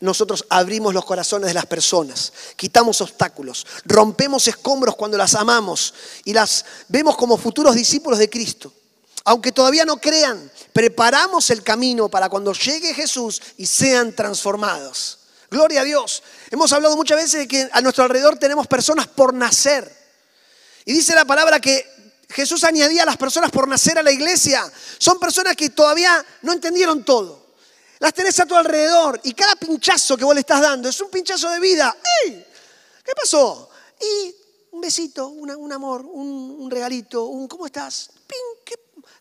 [0.00, 6.32] Nosotros abrimos los corazones de las personas, quitamos obstáculos, rompemos escombros cuando las amamos y
[6.32, 8.72] las vemos como futuros discípulos de Cristo.
[9.24, 15.18] Aunque todavía no crean, preparamos el camino para cuando llegue Jesús y sean transformados.
[15.48, 16.22] Gloria a Dios.
[16.50, 20.02] Hemos hablado muchas veces de que a nuestro alrededor tenemos personas por nacer.
[20.84, 21.86] Y dice la palabra que
[22.32, 24.70] Jesús añadía a las personas por nacer a la iglesia.
[24.98, 27.42] Son personas que todavía no entendieron todo.
[27.98, 31.10] Las tenés a tu alrededor y cada pinchazo que vos le estás dando es un
[31.10, 31.96] pinchazo de vida.
[32.24, 32.44] ¡Ey!
[33.04, 33.70] ¿Qué pasó?
[34.00, 34.34] Y
[34.72, 38.10] un besito, un amor, un, regalito, un ¿cómo estás?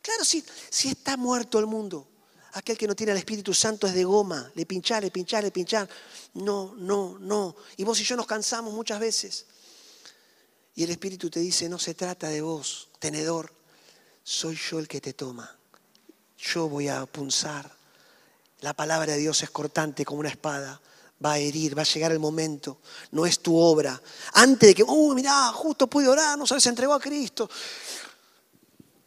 [0.02, 0.44] Claro, si,
[0.90, 2.08] está muerto el mundo,
[2.54, 5.52] aquel que no tiene el Espíritu Santo es de goma, le pinchar, le pinchar, le
[5.52, 5.88] pinchar.
[6.36, 7.56] No, no, no.
[7.78, 9.46] Y vos y yo nos cansamos muchas veces.
[10.74, 13.52] Y el Espíritu te dice, no se trata de vos, tenedor,
[14.24, 15.54] soy yo el que te toma.
[16.38, 17.70] Yo voy a punzar.
[18.62, 20.80] La palabra de Dios es cortante como una espada.
[21.24, 22.78] Va a herir, va a llegar el momento.
[23.12, 24.00] No es tu obra.
[24.34, 27.50] Antes de que, oh, mirá, justo pude orar, no sabes, se entregó a Cristo.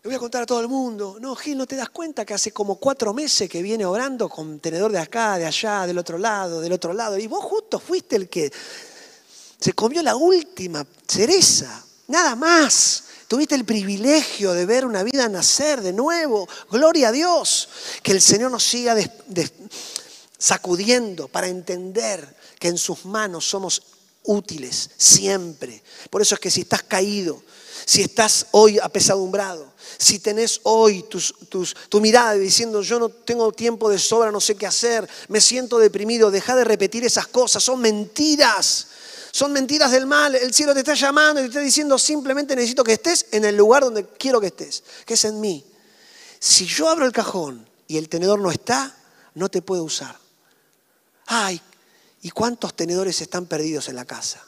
[0.02, 1.16] Le voy a contar a todo el mundo.
[1.20, 4.58] No, Gil, ¿no te das cuenta que hace como cuatro meses que viene orando con
[4.58, 7.16] tenedor de acá, de allá, del otro lado, del otro lado?
[7.16, 8.52] Y vos justo fuiste el que
[9.58, 13.04] se comió la última cereza, nada más.
[13.28, 16.48] Tuviste el privilegio de ver una vida nacer de nuevo.
[16.70, 17.68] Gloria a Dios.
[18.02, 18.96] Que el Señor nos siga
[20.38, 23.82] sacudiendo para entender que en sus manos somos
[24.24, 25.82] útiles siempre.
[26.10, 27.42] Por eso es que si estás caído,
[27.86, 31.04] si estás hoy apesadumbrado, si tenés hoy
[31.88, 35.78] tu mirada diciendo yo no tengo tiempo de sobra, no sé qué hacer, me siento
[35.78, 38.88] deprimido, deja de repetir esas cosas, son mentiras.
[39.34, 40.36] Son mentiras del mal.
[40.36, 43.56] El cielo te está llamando y te está diciendo simplemente necesito que estés en el
[43.56, 45.66] lugar donde quiero que estés, que es en mí.
[46.38, 48.96] Si yo abro el cajón y el tenedor no está,
[49.34, 50.16] no te puedo usar.
[51.26, 51.60] Ay,
[52.22, 54.40] ¿y cuántos tenedores están perdidos en la casa?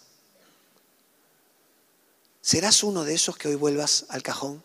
[2.40, 4.62] ¿Serás uno de esos que hoy vuelvas al cajón?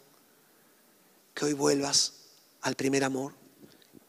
[1.33, 2.13] ¿Que hoy vuelvas
[2.61, 3.33] al primer amor?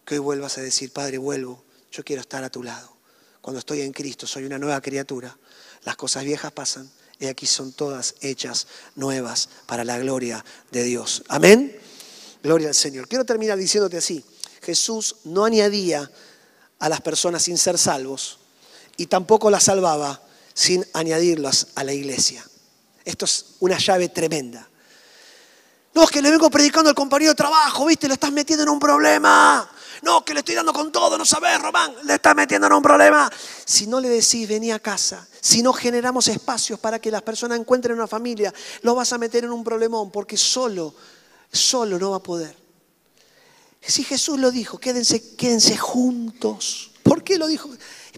[0.05, 2.99] ¿Que hoy vuelvas a decir, Padre, vuelvo, yo quiero estar a tu lado?
[3.41, 5.39] Cuando estoy en Cristo, soy una nueva criatura.
[5.85, 11.23] Las cosas viejas pasan y aquí son todas hechas nuevas para la gloria de Dios.
[11.29, 11.77] Amén.
[12.43, 13.09] Gloria al Señor.
[13.09, 14.25] Quiero terminar diciéndote así.
[14.61, 16.11] Jesús no añadía
[16.79, 18.39] a las personas sin ser salvos
[18.97, 20.21] y tampoco las salvaba
[20.55, 22.45] sin añadirlas a la iglesia.
[23.05, 24.69] Esto es una llave tremenda.
[25.95, 28.09] No, es que le vengo predicando al compañero de trabajo, ¿viste?
[28.09, 29.71] Lo estás metiendo en un problema.
[30.03, 32.83] No, que le estoy dando con todo, no sabes, Román, le estás metiendo en un
[32.83, 33.31] problema.
[33.65, 37.59] Si no le decís, vení a casa, si no generamos espacios para que las personas
[37.59, 40.93] encuentren una familia, lo vas a meter en un problemón, porque solo,
[41.53, 42.57] solo no va a poder.
[43.81, 46.91] Si Jesús lo dijo, quédense, quédense juntos.
[47.05, 47.71] ¿Por qué lo dijo?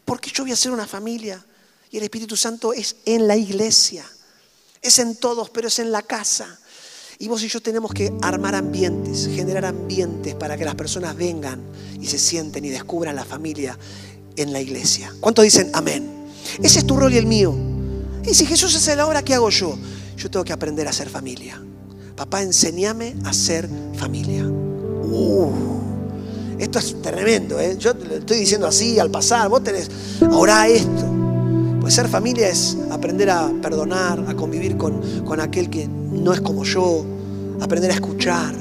[0.07, 1.45] Porque yo voy a hacer una familia
[1.91, 4.05] y el Espíritu Santo es en la iglesia,
[4.81, 6.59] es en todos, pero es en la casa.
[7.19, 11.61] Y vos y yo tenemos que armar ambientes, generar ambientes para que las personas vengan
[12.01, 13.79] y se sienten y descubran la familia
[14.37, 15.13] en la iglesia.
[15.21, 16.09] ¿Cuántos dicen amén?
[16.63, 17.55] Ese es tu rol y el mío.
[18.25, 19.77] Y si Jesús es la obra, ¿qué hago yo?
[20.17, 21.61] Yo tengo que aprender a ser familia.
[22.17, 24.45] Papá, enséñame a ser familia.
[24.47, 25.53] Uh,
[26.59, 27.77] esto es tremendo, ¿eh?
[27.79, 29.49] Yo lo estoy diciendo así al pasar.
[29.49, 29.91] Vos tenés,
[30.23, 31.13] ahora esto.
[31.81, 35.89] Pues ser familia es aprender a perdonar, a convivir con, con aquel que
[36.23, 37.05] no es como yo,
[37.61, 38.55] aprender a escuchar,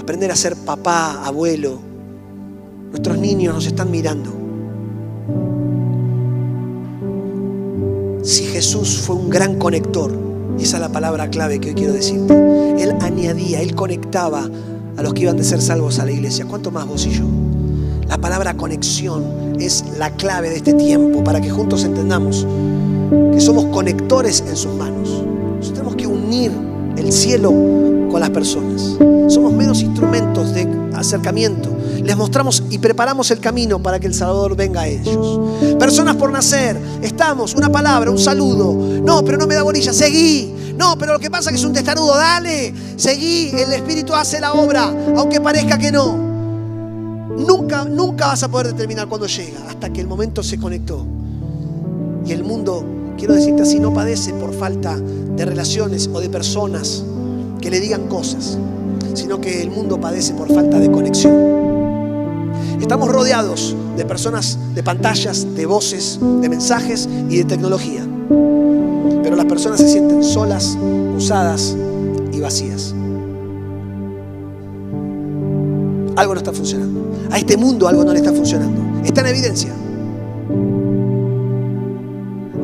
[0.00, 1.78] aprender a ser papá, abuelo.
[2.90, 4.30] Nuestros niños nos están mirando.
[8.22, 10.12] Si Jesús fue un gran conector,
[10.58, 12.34] y esa es la palabra clave que hoy quiero decirte,
[12.82, 14.48] Él añadía, Él conectaba
[14.96, 16.44] a los que iban de ser salvos a la iglesia.
[16.46, 17.24] ¿Cuánto más vos y yo?
[18.08, 22.46] La palabra conexión es la clave de este tiempo para que juntos entendamos
[23.32, 24.91] que somos conectores en sus manos
[27.02, 27.50] el cielo
[28.10, 28.96] con las personas.
[29.28, 31.70] Somos menos instrumentos de acercamiento.
[32.02, 35.40] Les mostramos y preparamos el camino para que el Salvador venga a ellos.
[35.78, 38.72] Personas por nacer, estamos, una palabra, un saludo.
[39.02, 40.52] No, pero no me da bolilla, seguí.
[40.76, 44.40] No, pero lo que pasa es que es un testarudo, dale, seguí, el Espíritu hace
[44.40, 46.16] la obra, aunque parezca que no.
[47.36, 51.06] Nunca, nunca vas a poder determinar cuándo llega, hasta que el momento se conectó.
[52.24, 52.84] Y el mundo
[53.16, 57.04] quiero decirte así, no padece por falta de relaciones o de personas
[57.60, 58.58] que le digan cosas,
[59.14, 61.52] sino que el mundo padece por falta de conexión.
[62.80, 68.06] Estamos rodeados de personas, de pantallas, de voces, de mensajes y de tecnología.
[69.22, 70.76] Pero las personas se sienten solas,
[71.16, 71.76] usadas
[72.32, 72.94] y vacías.
[76.16, 77.00] Algo no está funcionando.
[77.30, 79.00] A este mundo algo no le está funcionando.
[79.04, 79.72] Está en evidencia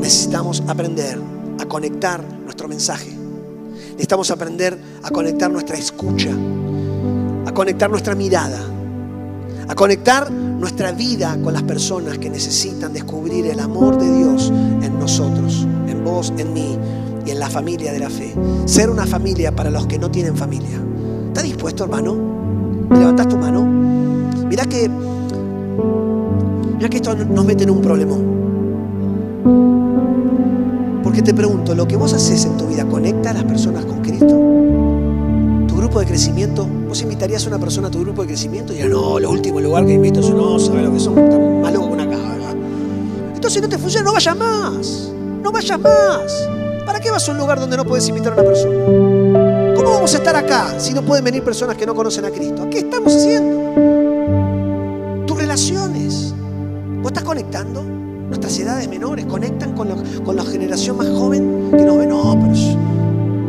[0.09, 1.21] necesitamos aprender
[1.61, 3.11] a conectar nuestro mensaje.
[3.90, 6.31] Necesitamos aprender a conectar nuestra escucha,
[7.44, 8.59] a conectar nuestra mirada,
[9.68, 14.99] a conectar nuestra vida con las personas que necesitan descubrir el amor de Dios en
[14.99, 16.79] nosotros, en vos, en mí
[17.27, 18.35] y en la familia de la fe.
[18.64, 20.81] Ser una familia para los que no tienen familia.
[21.27, 22.14] ¿Estás dispuesto, hermano?
[22.88, 23.62] ¿Me levantas tu mano?
[24.49, 28.16] Mira que, mira que esto nos mete en un problema.
[31.24, 34.35] Te pregunto, ¿lo que vos haces en tu vida conecta a las personas con Cristo?
[35.68, 36.66] ¿Tu grupo de crecimiento?
[36.66, 38.72] ¿Vos invitarías a una persona a tu grupo de crecimiento?
[38.72, 41.61] Y diría, no, lo último lugar que invito es no, sabe lo que son, están
[41.61, 42.54] más locos que una caja.
[43.35, 45.12] Entonces no te funciona, no vayas más.
[45.42, 46.48] No vayas más.
[46.87, 48.74] ¿Para qué vas a un lugar donde no puedes invitar a una persona?
[49.76, 52.66] ¿Cómo vamos a estar acá si no pueden venir personas que no conocen a Cristo?
[52.70, 55.26] ¿Qué estamos haciendo?
[55.26, 56.33] Tus relaciones.
[57.02, 57.98] ¿Vos estás conectando?
[58.57, 59.89] Edades menores conectan con,
[60.25, 62.07] con la generación más joven que nos ve.
[62.07, 62.55] No, pero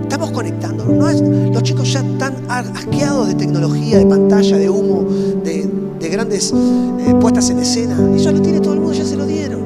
[0.01, 0.85] estamos conectando.
[0.85, 5.05] los chicos ya están asqueados de tecnología, de pantalla, de humo,
[5.43, 7.95] de, grandes eh, puestas en escena.
[8.17, 9.61] Ya lo tiene todo el mundo, ya se lo dieron.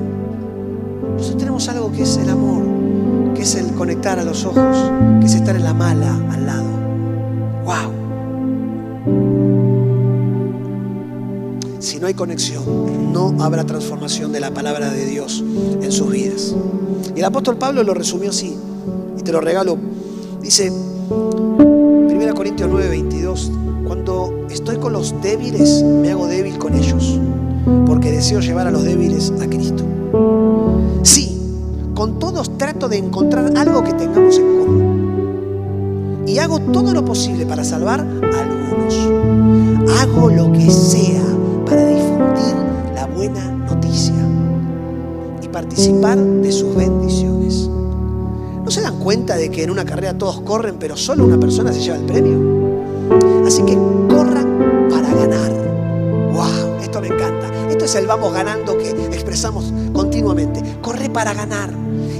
[1.17, 2.63] Nosotros tenemos algo que es el amor,
[3.34, 6.72] que es el conectar a los ojos, que es estar en la mala al lado.
[11.93, 15.43] Si no hay conexión, no habrá transformación de la palabra de Dios
[15.79, 16.56] en sus vidas.
[17.15, 18.58] Y el apóstol Pablo lo resumió así,
[19.15, 19.77] y te lo regalo.
[20.41, 23.51] Dice, 1 Corintios 9, 22,
[23.86, 27.19] cuando estoy con los débiles, me hago débil con ellos,
[27.86, 29.84] porque deseo llevar a los débiles a Cristo.
[31.03, 31.38] Sí,
[31.93, 36.23] con todos trato de encontrar algo que tengamos en común.
[36.25, 38.95] Y hago todo lo posible para salvar a algunos.
[39.99, 41.22] Hago lo que sea
[45.73, 47.67] participar de sus bendiciones.
[48.63, 51.73] ¿No se dan cuenta de que en una carrera todos corren, pero solo una persona
[51.73, 52.38] se lleva el premio?
[53.43, 53.73] Así que
[54.07, 55.51] corran para ganar.
[56.31, 56.79] ¡Wow!
[56.79, 57.47] Esto me encanta.
[57.71, 60.62] Esto es el vamos ganando que expresamos continuamente.
[60.79, 61.73] Corre para ganar.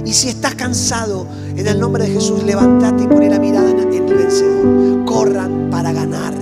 [0.04, 1.24] Y si estás cansado,
[1.56, 5.04] en el nombre de Jesús, levántate y pone la mirada en el vencedor.
[5.04, 6.34] Corran para ganar.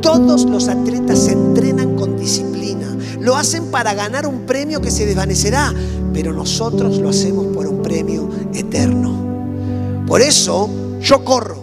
[0.00, 2.86] Todos los atletas se entrenan con disciplina.
[3.20, 5.72] Lo hacen para ganar un premio que se desvanecerá,
[6.14, 10.04] pero nosotros lo hacemos por un premio eterno.
[10.06, 11.58] Por eso yo corro.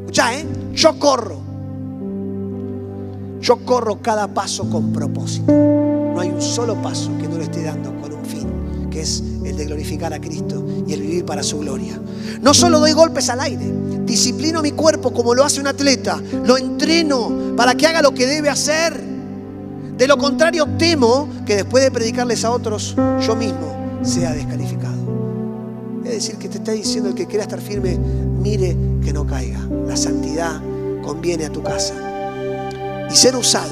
[0.00, 0.46] Escucha, ¿eh?
[0.72, 1.38] Yo corro.
[3.42, 5.52] Yo corro cada paso con propósito.
[5.52, 9.22] No hay un solo paso que no le esté dando con un fin, que es
[9.44, 12.00] el de glorificar a Cristo y el vivir para su gloria.
[12.40, 13.70] No solo doy golpes al aire,
[14.06, 18.26] disciplino mi cuerpo como lo hace un atleta, lo entreno para que haga lo que
[18.26, 18.98] debe hacer.
[19.96, 24.96] De lo contrario, temo que después de predicarles a otros, yo mismo sea descalificado.
[26.04, 29.60] Es decir, que te está diciendo el que quiera estar firme, mire que no caiga.
[29.86, 30.60] La santidad
[31.02, 31.94] conviene a tu casa.
[33.10, 33.70] Y ser usado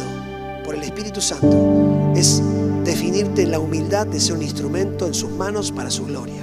[0.65, 2.43] por el Espíritu Santo es
[2.85, 6.43] definirte la humildad de ser un instrumento en sus manos para su gloria.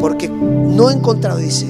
[0.00, 1.66] Porque no he encontrado, dice,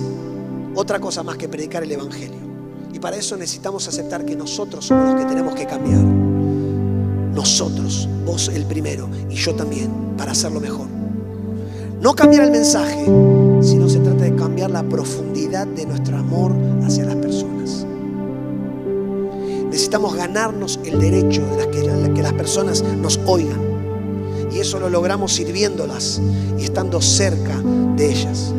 [0.75, 2.45] otra cosa más que predicar el Evangelio.
[2.93, 6.24] Y para eso necesitamos aceptar que nosotros somos los que tenemos que cambiar.
[7.35, 10.87] Nosotros, vos el primero y yo también, para hacerlo mejor.
[12.01, 13.05] No cambiar el mensaje,
[13.63, 16.53] sino se trata de cambiar la profundidad de nuestro amor
[16.85, 17.87] hacia las personas.
[19.67, 23.61] Necesitamos ganarnos el derecho de que, que las personas nos oigan.
[24.53, 26.21] Y eso lo logramos sirviéndolas
[26.59, 27.61] y estando cerca
[27.97, 28.55] de ellas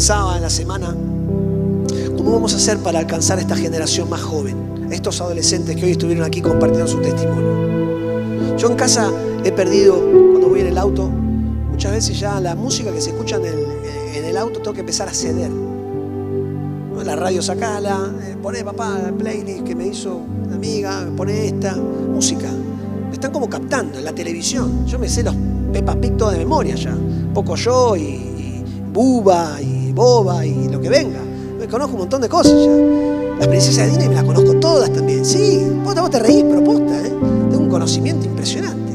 [0.00, 0.96] pensaba en la semana,
[2.16, 4.56] ¿cómo vamos a hacer para alcanzar esta generación más joven?
[4.90, 8.56] Estos adolescentes que hoy estuvieron aquí compartiendo su testimonio.
[8.56, 9.12] Yo en casa
[9.44, 13.36] he perdido, cuando voy en el auto, muchas veces ya la música que se escucha
[13.36, 15.50] en el, auto tengo que empezar a ceder.
[17.04, 21.76] La radio sacala, eh, pone papá la playlist que me hizo una amiga, pone esta,
[21.76, 22.48] música.
[23.06, 24.86] Me están como captando en la televisión.
[24.86, 25.34] Yo me sé los
[25.72, 26.96] Peppa Pig todo de memoria ya.
[27.32, 31.20] Poco yo y, y Buba y boba y lo que venga.
[31.58, 33.19] Me conozco un montón de cosas ya.
[33.40, 35.24] Las princesas de Disney me las conozco todas también.
[35.24, 37.10] Sí, vos, te reís, propuesta, ¿eh?
[37.50, 38.92] Tengo un conocimiento impresionante.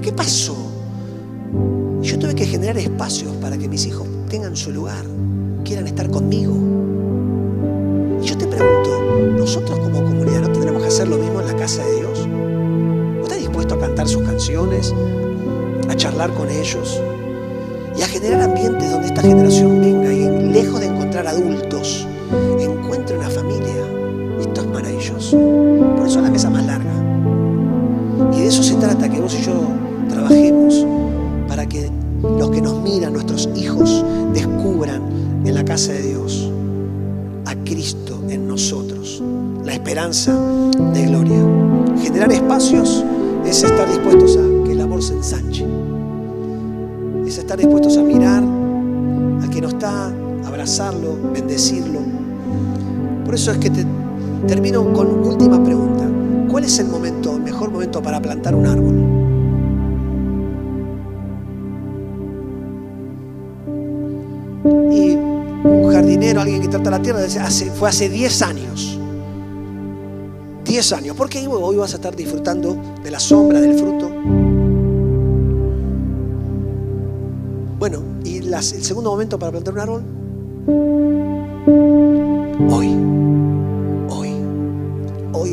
[0.00, 0.54] ¿Qué pasó?
[2.00, 5.04] Yo tuve que generar espacios para que mis hijos tengan su lugar,
[5.64, 6.54] quieran estar conmigo.
[8.22, 11.56] Y yo te pregunto, nosotros como comunidad no tendremos que hacer lo mismo en la
[11.56, 12.28] casa de Dios.
[13.18, 14.94] ¿Vos estás dispuesto a cantar sus canciones,
[15.88, 17.02] a charlar con ellos
[17.96, 22.06] y a generar ambientes donde esta generación venga y lejos de encontrar adultos,
[22.60, 23.77] encuentre una familia.
[25.18, 25.30] Es.
[25.30, 26.92] Por eso la mesa más larga.
[28.36, 29.52] Y de eso se trata, que vos y yo
[30.08, 30.86] trabajemos
[31.48, 31.90] para que
[32.22, 35.02] los que nos miran, nuestros hijos, descubran
[35.44, 36.50] en la casa de Dios
[37.46, 39.22] a Cristo en nosotros,
[39.64, 40.38] la esperanza
[40.92, 41.42] de gloria.
[42.02, 43.04] generar espacios
[43.46, 45.64] es estar dispuestos a que el amor se ensanche.
[47.26, 50.12] Es estar dispuestos a mirar al que no está,
[50.44, 52.00] abrazarlo, bendecirlo.
[53.24, 53.84] Por eso es que te
[54.46, 56.04] termino con última pregunta.
[56.50, 58.94] ¿Cuál es el momento, mejor momento para plantar un árbol?
[64.92, 65.14] Y
[65.64, 67.20] un jardinero, alguien que trata la tierra,
[67.74, 68.98] fue hace 10 años.
[70.64, 71.16] 10 años.
[71.16, 74.10] Porque hoy vas a estar disfrutando de la sombra, del fruto.
[77.78, 80.02] Bueno, ¿y el segundo momento para plantar un árbol?
[82.70, 83.17] Hoy.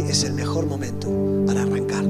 [0.02, 1.08] Es el mejor momento
[1.46, 2.06] para arrancar.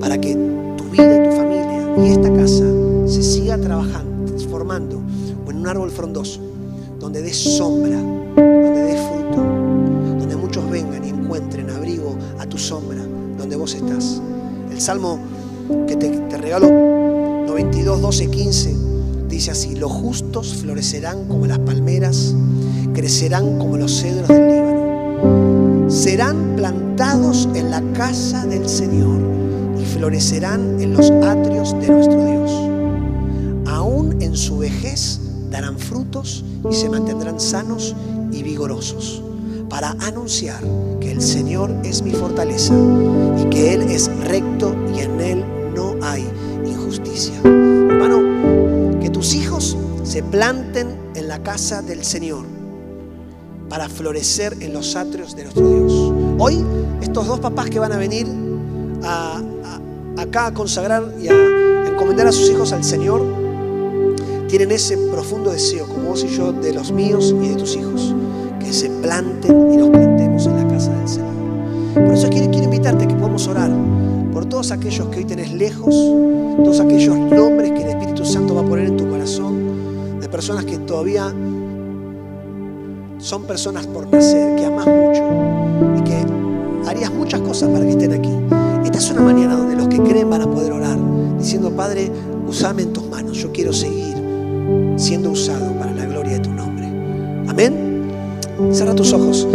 [0.00, 0.34] Para que
[0.76, 2.64] tu vida y tu familia y esta casa
[3.06, 5.00] se siga trabajando, transformando
[5.48, 6.40] en un árbol frondoso,
[6.98, 9.42] donde dé sombra, donde dé fruto,
[10.18, 13.02] donde muchos vengan y encuentren abrigo a tu sombra,
[13.38, 14.20] donde vos estás.
[14.70, 15.18] El salmo
[15.86, 16.68] que te, te regalo,
[17.46, 18.94] 92, 12, 15
[19.34, 22.36] Dice así, los justos florecerán como las palmeras,
[22.92, 24.63] crecerán como los cedros del Líbano.
[25.94, 29.20] Serán plantados en la casa del Señor
[29.78, 32.50] y florecerán en los atrios de nuestro Dios.
[33.66, 35.20] Aún en su vejez
[35.50, 37.94] darán frutos y se mantendrán sanos
[38.32, 39.22] y vigorosos
[39.70, 40.62] para anunciar
[41.00, 42.74] que el Señor es mi fortaleza
[43.38, 46.26] y que Él es recto y en Él no hay
[46.66, 47.34] injusticia
[49.32, 52.63] hijos se planten en la casa del Señor
[53.74, 56.12] para florecer en los atrios de nuestro Dios.
[56.38, 56.64] Hoy,
[57.02, 58.24] estos dos papás que van a venir
[59.02, 59.42] a,
[60.16, 63.20] acá a consagrar y a encomendar a sus hijos al Señor,
[64.46, 68.14] tienen ese profundo deseo, como vos y yo, de los míos y de tus hijos,
[68.60, 71.34] que se planten y nos plantemos en la casa del Señor.
[71.94, 73.72] Por eso quiero, quiero invitarte a que podamos orar
[74.32, 75.96] por todos aquellos que hoy tenés lejos,
[76.62, 80.64] todos aquellos nombres que el Espíritu Santo va a poner en tu corazón, de personas
[80.64, 81.34] que todavía
[83.24, 85.22] son personas por nacer, que amas mucho
[85.98, 86.26] y que
[86.86, 88.30] harías muchas cosas para que estén aquí.
[88.84, 90.98] Esta es una mañana donde los que creen van a poder orar,
[91.38, 92.10] diciendo, Padre,
[92.46, 94.14] usame en tus manos, yo quiero seguir
[94.96, 96.86] siendo usado para la gloria de tu nombre.
[97.48, 98.10] Amén.
[98.70, 99.48] Cierra tus ojos.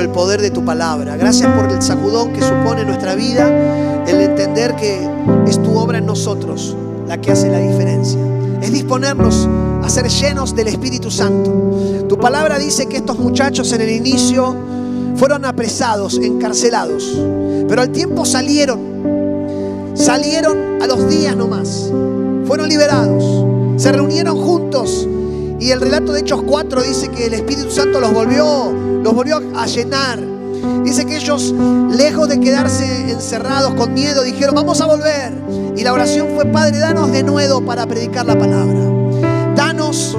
[0.00, 1.16] El poder de tu palabra.
[1.16, 5.08] Gracias por el sacudón que supone nuestra vida, el entender que
[5.46, 6.76] es tu obra en nosotros
[7.06, 8.18] la que hace la diferencia.
[8.60, 9.48] Es disponernos
[9.82, 12.06] a ser llenos del Espíritu Santo.
[12.08, 14.54] Tu palabra dice que estos muchachos en el inicio
[15.16, 17.18] fueron apresados, encarcelados,
[17.68, 19.92] pero al tiempo salieron.
[19.94, 21.90] Salieron a los días nomás.
[22.46, 23.44] Fueron liberados.
[23.76, 25.08] Se reunieron juntos
[25.60, 28.72] y el relato de Hechos 4 dice que el Espíritu Santo los volvió,
[29.02, 30.20] los volvió a llenar.
[30.84, 31.54] Dice que ellos,
[31.90, 35.32] lejos de quedarse encerrados con miedo, dijeron, vamos a volver.
[35.76, 38.80] Y la oración fue, Padre, danos de nuevo para predicar la palabra.
[39.54, 40.16] Danos,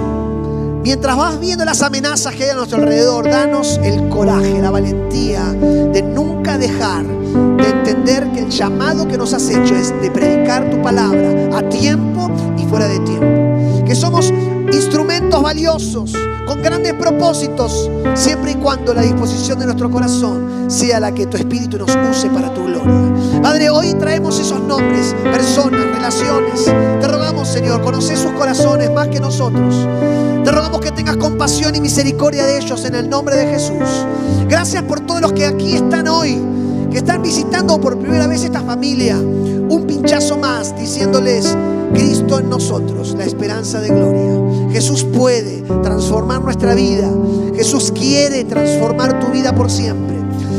[0.84, 5.44] mientras vas viendo las amenazas que hay a nuestro alrededor, danos el coraje, la valentía
[5.52, 10.70] de nunca dejar de entender que el llamado que nos has hecho es de predicar
[10.70, 13.86] tu palabra a tiempo y fuera de tiempo.
[13.86, 14.34] Que somos
[14.72, 16.14] instrumentos valiosos,
[16.46, 21.38] con grandes propósitos, siempre y cuando la disposición de nuestro corazón sea la que tu
[21.38, 23.42] Espíritu nos use para tu gloria.
[23.42, 26.66] Padre, hoy traemos esos nombres, personas, relaciones.
[26.66, 29.88] Te rogamos, Señor, conoces sus corazones más que nosotros.
[30.44, 34.06] Te rogamos que tengas compasión y misericordia de ellos en el nombre de Jesús.
[34.48, 36.42] Gracias por todos los que aquí están hoy,
[36.92, 39.18] que están visitando por primera vez esta familia.
[39.18, 41.56] Un pinchazo más diciéndoles,
[41.94, 44.39] Cristo en nosotros, la esperanza de gloria.
[44.72, 47.10] Jesús puede transformar nuestra vida.
[47.56, 50.16] Jesús quiere transformar tu vida por siempre.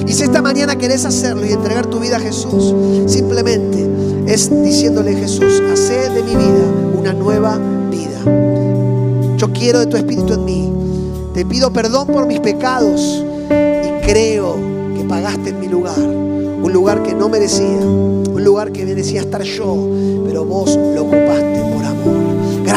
[0.07, 2.75] Y si esta mañana querés hacerlo y entregar tu vida a Jesús,
[3.07, 3.89] simplemente
[4.27, 6.65] es diciéndole Jesús, haced de mi vida
[6.99, 7.59] una nueva
[7.91, 9.37] vida.
[9.37, 10.73] Yo quiero de tu espíritu en mí.
[11.35, 14.57] Te pido perdón por mis pecados y creo
[14.97, 15.99] que pagaste en mi lugar.
[15.99, 19.77] Un lugar que no merecía, un lugar que merecía estar yo,
[20.27, 21.70] pero vos lo ocupaste.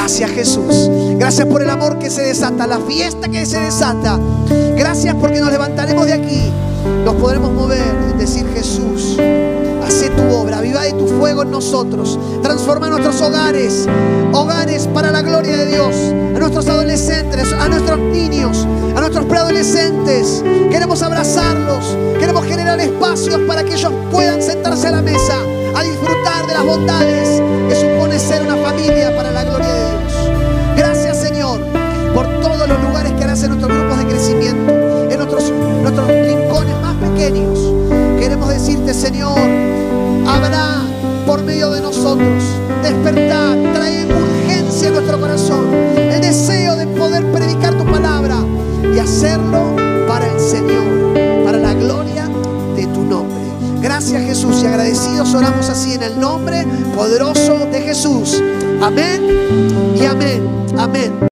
[0.04, 0.90] Gracias Jesús.
[1.18, 4.20] Gracias por el amor que se desata, la fiesta que se desata.
[4.76, 6.52] Gracias porque nos levantaremos de aquí.
[7.06, 9.18] Nos podremos mover decir Jesús.
[9.82, 12.20] Hace tu obra, viva de tu fuego en nosotros.
[12.42, 13.88] Transforma nuestros hogares,
[14.34, 15.96] hogares para la gloria de Dios.
[16.36, 20.44] A nuestros adolescentes, a nuestros niños, a nuestros preadolescentes.
[20.70, 25.36] Queremos abrazarlos, queremos generar espacios para que ellos puedan sentarse a la mesa,
[25.78, 29.13] a disfrutar de las bondades que supone ser una familia
[33.44, 34.72] en nuestros grupos de crecimiento,
[35.12, 37.60] en nuestros, nuestros rincones más pequeños.
[38.20, 39.38] Queremos decirte Señor,
[40.28, 40.82] habrá
[41.26, 42.44] por medio de nosotros
[42.82, 48.38] despertar, trae urgencia a nuestro corazón, el deseo de poder predicar tu palabra
[48.96, 49.76] y hacerlo
[50.08, 52.30] para el Señor, para la gloria
[52.76, 53.44] de tu nombre.
[53.82, 56.66] Gracias Jesús y agradecidos oramos así en el nombre
[56.96, 58.42] poderoso de Jesús.
[58.82, 59.22] Amén
[60.00, 60.48] y amén.
[60.78, 61.30] Amén.